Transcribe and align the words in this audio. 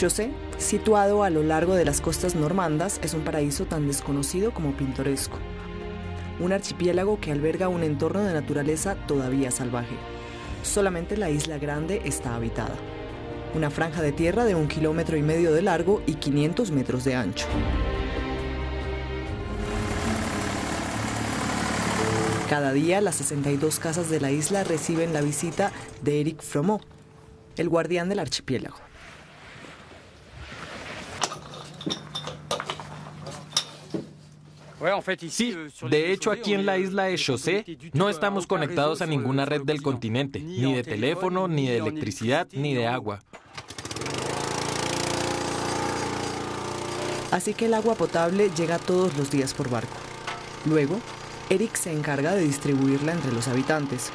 José, 0.00 0.30
situado 0.58 1.22
a 1.22 1.30
lo 1.30 1.42
largo 1.42 1.74
de 1.74 1.86
las 1.86 2.02
costas 2.02 2.34
normandas, 2.34 3.00
es 3.02 3.14
un 3.14 3.22
paraíso 3.22 3.64
tan 3.64 3.86
desconocido 3.86 4.52
como 4.52 4.76
pintoresco. 4.76 5.38
Un 6.38 6.52
archipiélago 6.52 7.18
que 7.18 7.32
alberga 7.32 7.68
un 7.68 7.82
entorno 7.82 8.20
de 8.20 8.34
naturaleza 8.34 8.94
todavía 9.06 9.50
salvaje. 9.50 9.96
Solamente 10.62 11.16
la 11.16 11.30
isla 11.30 11.56
grande 11.58 12.02
está 12.04 12.34
habitada. 12.34 12.74
Una 13.54 13.70
franja 13.70 14.02
de 14.02 14.12
tierra 14.12 14.44
de 14.44 14.54
un 14.54 14.68
kilómetro 14.68 15.16
y 15.16 15.22
medio 15.22 15.54
de 15.54 15.62
largo 15.62 16.02
y 16.06 16.14
500 16.14 16.70
metros 16.72 17.04
de 17.04 17.14
ancho. 17.14 17.46
Cada 22.50 22.72
día 22.72 23.00
las 23.00 23.14
62 23.16 23.78
casas 23.78 24.10
de 24.10 24.20
la 24.20 24.30
isla 24.30 24.62
reciben 24.62 25.14
la 25.14 25.22
visita 25.22 25.72
de 26.02 26.20
Eric 26.20 26.42
Fromeau, 26.42 26.80
el 27.56 27.68
guardián 27.70 28.10
del 28.10 28.18
archipiélago. 28.18 28.85
Sí, 35.28 35.56
de 35.88 36.12
hecho 36.12 36.30
aquí 36.30 36.54
en 36.54 36.66
la 36.66 36.78
isla 36.78 37.04
de 37.04 37.18
José 37.18 37.64
no 37.92 38.08
estamos 38.08 38.46
conectados 38.46 39.02
a 39.02 39.06
ninguna 39.06 39.44
red 39.44 39.62
del 39.62 39.82
continente, 39.82 40.40
ni 40.40 40.74
de 40.74 40.82
teléfono, 40.82 41.48
ni 41.48 41.66
de 41.66 41.78
electricidad, 41.78 42.48
ni 42.52 42.74
de 42.74 42.86
agua. 42.86 43.20
Así 47.30 47.54
que 47.54 47.66
el 47.66 47.74
agua 47.74 47.96
potable 47.96 48.50
llega 48.56 48.78
todos 48.78 49.16
los 49.16 49.30
días 49.30 49.52
por 49.52 49.68
barco. 49.68 49.96
Luego, 50.64 50.98
Eric 51.50 51.74
se 51.74 51.92
encarga 51.92 52.34
de 52.34 52.42
distribuirla 52.42 53.12
entre 53.12 53.32
los 53.32 53.48
habitantes. 53.48 54.10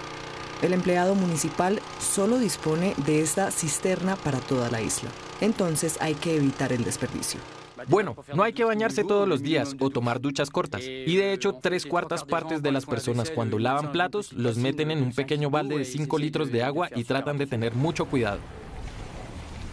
El 0.61 0.73
empleado 0.73 1.15
municipal 1.15 1.81
solo 1.99 2.39
dispone 2.39 2.93
de 3.05 3.21
esta 3.21 3.51
cisterna 3.51 4.15
para 4.15 4.39
toda 4.39 4.69
la 4.69 4.81
isla. 4.81 5.09
Entonces 5.39 5.97
hay 6.01 6.15
que 6.15 6.35
evitar 6.35 6.71
el 6.71 6.83
desperdicio. 6.83 7.39
Bueno, 7.87 8.15
no 8.33 8.43
hay 8.43 8.53
que 8.53 8.63
bañarse 8.63 9.03
todos 9.03 9.27
los 9.27 9.41
días 9.41 9.75
o 9.79 9.89
tomar 9.89 10.21
duchas 10.21 10.49
cortas. 10.49 10.81
Y 10.83 11.15
de 11.15 11.33
hecho, 11.33 11.53
tres 11.53 11.85
cuartas 11.85 12.23
partes 12.23 12.61
de 12.61 12.71
las 12.71 12.85
personas 12.85 13.31
cuando 13.31 13.59
lavan 13.59 13.91
platos 13.91 14.33
los 14.33 14.57
meten 14.57 14.91
en 14.91 15.01
un 15.01 15.13
pequeño 15.13 15.49
balde 15.49 15.77
de 15.77 15.85
5 15.85 16.17
litros 16.17 16.51
de 16.51 16.63
agua 16.63 16.89
y 16.95 17.03
tratan 17.03 17.37
de 17.37 17.47
tener 17.47 17.75
mucho 17.75 18.05
cuidado. 18.05 18.39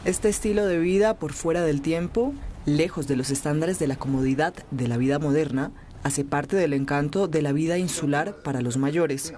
Este 0.04 0.28
estilo 0.28 0.64
de 0.66 0.78
vida 0.78 1.14
por 1.14 1.32
fuera 1.32 1.62
del 1.62 1.82
tiempo, 1.82 2.32
lejos 2.66 3.08
de 3.08 3.16
los 3.16 3.30
estándares 3.30 3.78
de 3.78 3.88
la 3.88 3.96
comodidad 3.96 4.54
de 4.70 4.88
la 4.88 4.96
vida 4.96 5.18
moderna, 5.18 5.72
hace 6.02 6.24
parte 6.24 6.56
del 6.56 6.72
encanto 6.72 7.28
de 7.28 7.42
la 7.42 7.52
vida 7.52 7.78
insular 7.78 8.36
para 8.42 8.60
los 8.60 8.76
mayores. 8.76 9.34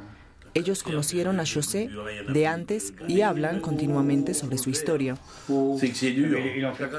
Ellos 0.55 0.83
conocieron 0.83 1.41
a 1.41 1.45
José 1.47 1.91
de 2.29 2.47
antes 2.47 2.93
y 3.06 3.20
hablan 3.20 3.61
continuamente 3.61 4.34
sobre 4.34 4.59
su 4.59 4.70
historia. 4.70 5.17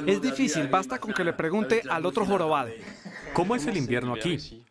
Es 0.07 0.21
difícil, 0.21 0.67
basta 0.67 0.99
con 0.99 1.13
que 1.13 1.23
le 1.23 1.33
pregunte 1.33 1.81
al 1.89 2.05
otro 2.05 2.25
jorobado. 2.25 2.69
¿Cómo 3.33 3.55
es 3.55 3.65
el 3.67 3.77
invierno 3.77 4.13
aquí? 4.13 4.63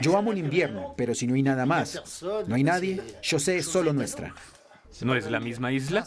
Yo 0.00 0.16
amo 0.16 0.32
el 0.32 0.38
invierno, 0.38 0.94
pero 0.96 1.14
si 1.14 1.26
no 1.26 1.34
hay 1.34 1.42
nada 1.42 1.66
más, 1.66 2.22
no 2.46 2.54
hay 2.54 2.64
nadie, 2.64 3.00
José 3.28 3.58
es 3.58 3.66
solo 3.66 3.92
nuestra. 3.92 4.34
¿No 5.02 5.14
es 5.14 5.30
la 5.30 5.40
misma 5.40 5.72
isla? 5.72 6.06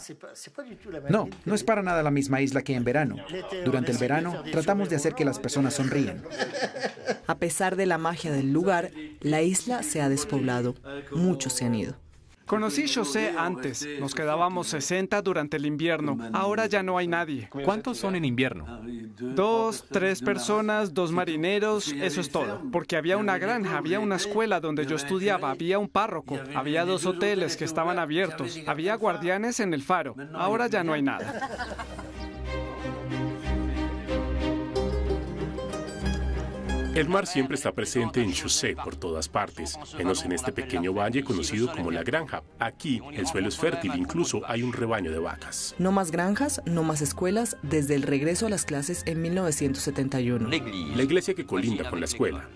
No, 1.08 1.28
no 1.44 1.54
es 1.54 1.64
para 1.64 1.82
nada 1.82 2.02
la 2.02 2.10
misma 2.10 2.40
isla 2.40 2.62
que 2.62 2.74
en 2.74 2.84
verano. 2.84 3.16
Durante 3.64 3.92
el 3.92 3.98
verano 3.98 4.42
tratamos 4.50 4.88
de 4.88 4.96
hacer 4.96 5.14
que 5.14 5.24
las 5.24 5.38
personas 5.38 5.74
sonríen. 5.74 6.22
A 7.26 7.38
pesar 7.38 7.76
de 7.76 7.86
la 7.86 7.98
magia 7.98 8.30
del 8.30 8.52
lugar, 8.52 8.90
la 9.20 9.42
isla 9.42 9.82
se 9.82 10.00
ha 10.00 10.08
despoblado. 10.08 10.74
Muchos 11.12 11.54
se 11.54 11.64
han 11.64 11.74
ido. 11.74 12.03
Conocí 12.46 12.86
José 12.92 13.34
antes. 13.36 13.86
Nos 13.98 14.14
quedábamos 14.14 14.66
60 14.68 15.22
durante 15.22 15.56
el 15.56 15.66
invierno. 15.66 16.18
Ahora 16.32 16.66
ya 16.66 16.82
no 16.82 16.98
hay 16.98 17.08
nadie. 17.08 17.48
¿Cuántos 17.64 17.98
son 17.98 18.16
en 18.16 18.24
invierno? 18.24 18.82
Dos, 19.18 19.84
tres 19.90 20.20
personas, 20.20 20.92
dos 20.92 21.10
marineros, 21.10 21.88
eso 21.88 22.20
es 22.20 22.30
todo. 22.30 22.62
Porque 22.70 22.96
había 22.96 23.16
una 23.16 23.38
granja, 23.38 23.78
había 23.78 24.00
una 24.00 24.16
escuela 24.16 24.60
donde 24.60 24.86
yo 24.86 24.96
estudiaba, 24.96 25.50
había 25.50 25.78
un 25.78 25.88
párroco, 25.88 26.38
había 26.54 26.84
dos 26.84 27.06
hoteles 27.06 27.56
que 27.56 27.64
estaban 27.64 27.98
abiertos, 27.98 28.58
había 28.66 28.94
guardianes 28.96 29.60
en 29.60 29.72
el 29.72 29.82
faro. 29.82 30.14
Ahora 30.34 30.66
ya 30.66 30.84
no 30.84 30.92
hay 30.92 31.02
nada. 31.02 31.93
El 36.94 37.08
mar 37.08 37.26
siempre 37.26 37.56
está 37.56 37.72
presente 37.72 38.22
en 38.22 38.32
Chusé 38.32 38.76
por 38.76 38.94
todas 38.94 39.28
partes, 39.28 39.76
menos 39.98 40.24
en 40.24 40.30
este 40.30 40.52
pequeño 40.52 40.94
valle 40.94 41.24
conocido 41.24 41.72
como 41.72 41.90
la 41.90 42.04
granja. 42.04 42.44
Aquí 42.60 43.00
el 43.12 43.26
suelo 43.26 43.48
es 43.48 43.58
fértil, 43.58 43.90
incluso 43.96 44.42
hay 44.46 44.62
un 44.62 44.72
rebaño 44.72 45.10
de 45.10 45.18
vacas. 45.18 45.74
No 45.80 45.90
más 45.90 46.12
granjas, 46.12 46.62
no 46.66 46.84
más 46.84 47.02
escuelas 47.02 47.56
desde 47.62 47.96
el 47.96 48.02
regreso 48.02 48.46
a 48.46 48.48
las 48.48 48.64
clases 48.64 49.02
en 49.06 49.22
1971. 49.22 50.48
La 50.48 51.02
iglesia 51.02 51.34
que 51.34 51.44
colinda 51.44 51.90
con 51.90 51.98
la 51.98 52.06
escuela. 52.06 52.48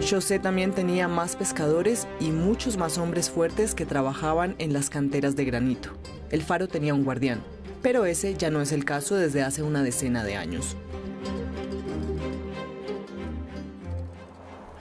José 0.00 0.38
también 0.38 0.72
tenía 0.72 1.06
más 1.06 1.36
pescadores 1.36 2.08
y 2.18 2.30
muchos 2.30 2.78
más 2.78 2.96
hombres 2.96 3.28
fuertes 3.28 3.74
que 3.74 3.84
trabajaban 3.84 4.54
en 4.56 4.72
las 4.72 4.88
canteras 4.88 5.36
de 5.36 5.44
granito. 5.44 5.90
El 6.30 6.40
faro 6.40 6.66
tenía 6.66 6.94
un 6.94 7.04
guardián, 7.04 7.42
pero 7.82 8.06
ese 8.06 8.34
ya 8.34 8.50
no 8.50 8.62
es 8.62 8.72
el 8.72 8.86
caso 8.86 9.16
desde 9.16 9.42
hace 9.42 9.62
una 9.62 9.82
decena 9.82 10.24
de 10.24 10.36
años. 10.36 10.76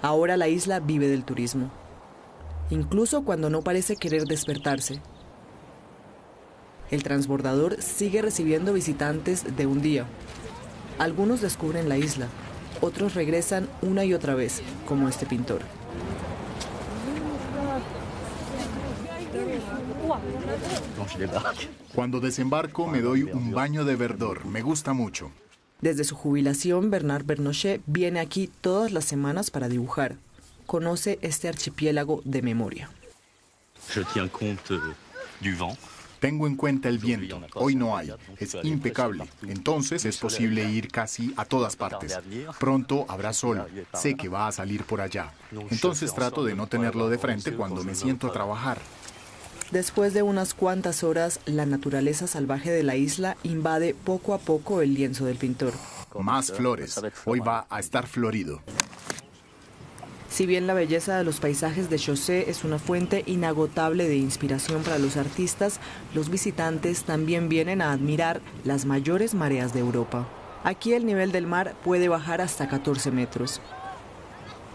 Ahora 0.02 0.38
la 0.38 0.48
isla 0.48 0.80
vive 0.80 1.10
del 1.10 1.26
turismo, 1.26 1.70
incluso 2.70 3.24
cuando 3.26 3.50
no 3.50 3.62
parece 3.62 3.98
querer 3.98 4.24
despertarse. 4.24 5.02
El 6.90 7.04
transbordador 7.04 7.82
sigue 7.82 8.22
recibiendo 8.22 8.74
visitantes 8.74 9.58
de 9.58 9.68
un 9.68 9.82
día. 9.82 10.06
Algunos 11.00 11.42
descubren 11.42 11.90
la 11.90 11.98
isla, 11.98 12.28
otros 12.80 13.14
regresan 13.14 13.68
una 13.82 14.06
y 14.06 14.14
otra 14.14 14.36
vez, 14.36 14.62
como 14.88 15.09
este 15.09 15.26
pintor. 15.26 15.62
Cuando 21.94 22.20
desembarco 22.22 22.88
me 22.88 23.02
doy 23.02 23.24
un 23.24 23.52
baño 23.52 23.84
de 23.84 23.96
verdor, 23.98 24.46
me 24.46 24.62
gusta 24.62 24.94
mucho. 24.94 25.32
Desde 25.81 26.03
su 26.03 26.16
jubilación, 26.16 26.91
Bernard 26.91 27.23
Bernochet 27.25 27.81
viene 27.85 28.19
aquí 28.19 28.50
todas 28.62 28.91
las 28.91 29.06
semanas 29.06 29.50
para 29.50 29.69
dibujar. 29.69 30.17
Conoce 30.66 31.19
este 31.22 31.47
archipiélago 31.47 32.22
de 32.25 32.41
memoria. 32.41 32.90
Tengo 36.19 36.47
en 36.47 36.56
cuenta 36.57 36.90
el 36.90 37.00
viento. 37.00 37.41
Hoy 37.56 37.75
no 37.75 37.97
hay. 37.97 38.13
Es 38.38 38.57
impecable. 38.63 39.23
Entonces 39.47 40.03
es 40.03 40.17
posible 40.17 40.69
ir 40.69 40.90
casi 40.90 41.34
a 41.38 41.45
todas 41.45 41.78
partes. 41.78 42.19
Pronto 42.59 43.06
habrá 43.07 43.31
sol. 43.31 43.66
Sé 43.94 44.16
que 44.16 44.28
va 44.28 44.47
a 44.47 44.51
salir 44.51 44.84
por 44.84 45.00
allá. 45.00 45.31
Entonces 45.72 46.13
trato 46.13 46.44
de 46.44 46.56
no 46.56 46.67
tenerlo 46.67 47.09
de 47.09 47.17
frente 47.17 47.53
cuando 47.53 47.84
me 47.85 47.96
siento 47.96 48.28
a 48.28 48.34
trabajar. 48.34 48.79
Después 49.72 50.16
de 50.16 50.24
unas 50.24 50.56
cuantas 50.56 51.03
horas, 51.03 51.40
la 51.46 51.68
naturaleza 51.68 52.25
salvaje 52.25 52.72
de 52.72 52.81
la 52.81 52.96
isla 52.96 53.38
invade 53.44 53.94
poco 53.94 54.34
a 54.34 54.40
poco 54.40 54.81
el 54.81 54.96
lienzo 54.96 55.25
del 55.25 55.38
pintor. 55.38 55.74
Más 56.19 56.52
flores. 56.52 57.00
Hoy 57.25 57.40
va 57.40 57.68
a 57.69 57.79
estar 57.79 58.08
florido. 58.08 58.62
Si 60.28 60.47
bien 60.47 60.66
la 60.66 60.73
belleza 60.73 61.17
de 61.17 61.23
los 61.23 61.40
paisajes 61.40 61.90
de 61.91 61.99
José 61.99 62.49
es 62.49 62.64
una 62.64 62.79
fuente 62.79 63.23
inagotable 63.28 64.08
de 64.08 64.17
inspiración 64.17 64.82
para 64.82 64.97
los 64.97 65.17
artistas, 65.17 65.79
los 66.16 66.29
visitantes 66.29 67.03
también 67.03 67.47
vienen 67.47 67.82
a 67.84 67.91
admirar 67.91 68.41
las 68.64 68.85
mayores 68.85 69.35
mareas 69.35 69.73
de 69.73 69.82
Europa. 69.82 70.28
Aquí 70.64 70.94
el 70.94 71.05
nivel 71.05 71.32
del 71.32 71.46
mar 71.46 71.76
puede 71.84 72.09
bajar 72.09 72.41
hasta 72.41 72.67
14 72.67 73.11
metros. 73.11 73.61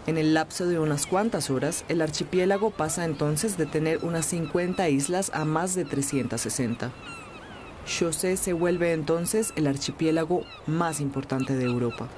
En 0.07 0.19
el 0.19 0.35
lapso 0.35 0.67
de 0.67 0.79
unas 0.79 1.07
cuantas 1.07 1.49
horas, 1.49 1.85
el 1.89 2.03
archipiélago 2.03 2.71
pasa 2.71 3.07
entonces 3.07 3.57
de 3.57 3.65
tener 3.65 4.05
unas 4.05 4.27
50 4.27 4.87
islas 4.91 5.31
a 5.33 5.47
más 5.47 5.75
de 5.75 5.87
360. 5.87 6.93
José 7.87 8.37
se 8.37 8.53
vuelve 8.53 8.93
entonces 8.93 9.55
el 9.57 9.67
archipiélago 9.67 10.45
más 10.67 11.01
importante 11.01 11.57
de 11.57 11.65
Europa. 11.65 12.09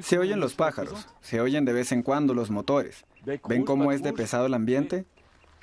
Se 0.00 0.18
oyen 0.18 0.38
los 0.38 0.54
pájaros, 0.54 1.06
se 1.20 1.40
oyen 1.40 1.64
de 1.64 1.72
vez 1.72 1.90
en 1.90 2.02
cuando 2.02 2.34
los 2.34 2.50
motores. 2.50 3.04
¿Ven 3.24 3.64
cómo 3.64 3.90
es 3.90 4.02
de 4.02 4.12
pesado 4.12 4.46
el 4.46 4.54
ambiente? 4.54 5.06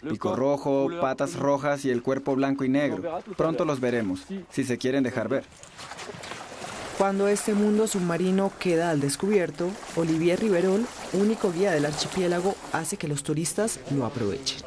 Pico 0.01 0.35
rojo, 0.35 0.89
patas 0.99 1.37
rojas 1.37 1.85
y 1.85 1.89
el 1.89 2.03
cuerpo 2.03 2.35
blanco 2.35 2.65
y 2.65 2.69
negro. 2.69 3.21
Pronto 3.37 3.63
los 3.63 3.79
veremos, 3.79 4.25
si 4.49 4.63
se 4.65 4.77
quieren 4.77 5.03
dejar 5.03 5.29
ver. 5.29 5.45
Cuando 6.97 7.27
este 7.27 7.53
mundo 7.53 7.87
submarino 7.87 8.51
queda 8.57 8.89
al 8.89 9.01
descubierto, 9.01 9.69
Olivier 9.97 10.39
Riverol, 10.39 10.85
único 11.13 11.51
guía 11.51 11.71
del 11.71 11.85
archipiélago, 11.85 12.55
hace 12.71 12.95
que 12.95 13.07
los 13.07 13.21
turistas 13.23 13.79
lo 13.91 14.05
aprovechen. 14.05 14.61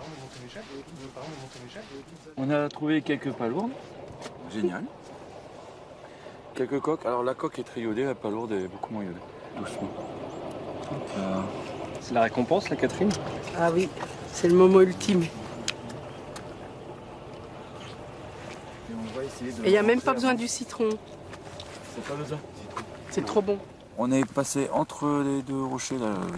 On 2.37 2.51
a 2.51 2.69
trouvé 2.69 3.03
quelques 3.03 3.33
palourdes. 3.35 3.73
Génial. 4.53 4.85
Quelques 6.55 6.81
coques. 6.81 7.07
Alors 7.07 7.25
la 7.25 7.35
coque 7.35 7.59
est 7.59 7.65
très 7.65 7.81
iodée, 7.81 8.05
la 8.05 8.15
palourde 8.15 8.53
est 8.53 8.69
beaucoup 8.69 8.93
moins 8.93 9.05
iodée. 9.05 9.21
Doucement. 9.59 9.89
Euh, 11.17 11.41
C'est 12.01 12.15
la 12.15 12.23
récompense, 12.23 12.69
la 12.71 12.77
Catherine? 12.77 13.11
Ah 13.59 13.71
oui, 13.73 13.89
c'est 14.33 14.49
le 14.49 14.55
moment 14.55 14.81
ultime. 14.81 15.25
Et 19.65 19.67
il 19.67 19.71
n'y 19.71 19.77
a 19.77 19.83
même 19.83 20.01
pas 20.01 20.13
besoin 20.15 20.35
du 20.35 20.47
citron. 20.49 20.91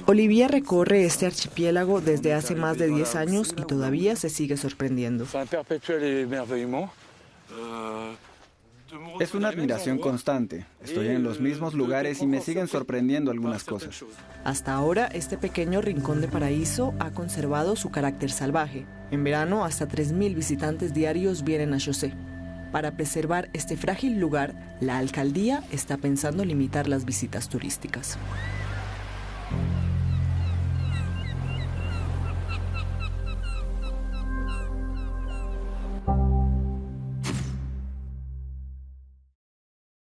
Olivia 0.07 0.49
recorre 0.49 1.05
este 1.05 1.27
archipiélago 1.27 2.01
desde 2.01 2.33
hace 2.33 2.55
más 2.55 2.79
de 2.79 2.89
10 2.89 3.17
años 3.17 3.55
y 3.57 3.63
todavía 3.65 4.17
se 4.17 4.31
sigue 4.31 4.57
sorprendiendo. 4.57 5.27
Euh, 7.53 8.15
Es 9.21 9.35
una 9.35 9.49
admiración 9.49 9.99
constante. 9.99 10.65
Estoy 10.83 11.09
en 11.09 11.23
los 11.23 11.39
mismos 11.39 11.75
lugares 11.75 12.23
y 12.23 12.27
me 12.27 12.41
siguen 12.41 12.67
sorprendiendo 12.67 13.31
algunas 13.31 13.65
cosas. 13.65 14.05
Hasta 14.43 14.73
ahora, 14.75 15.07
este 15.07 15.37
pequeño 15.37 15.81
rincón 15.81 16.21
de 16.21 16.29
paraíso 16.29 16.95
ha 16.99 17.11
conservado 17.11 17.77
su 17.77 17.91
carácter 17.91 18.31
salvaje. 18.31 18.87
En 19.11 19.23
verano, 19.23 19.65
hasta 19.65 19.87
3.000 19.87 20.35
visitantes 20.35 20.95
diarios 20.95 21.45
vienen 21.45 21.75
a 21.75 21.81
José. 21.81 22.15
Para 22.73 22.93
preservar 22.93 23.49
este 23.53 23.77
frágil 23.77 24.21
lugar, 24.21 24.55
la 24.81 24.99
alcaldía 24.99 25.65
está 25.73 25.97
pensando 25.97 26.45
limitar 26.45 26.89
las 26.89 27.05
visitas 27.05 27.49
turísticas. 27.49 28.17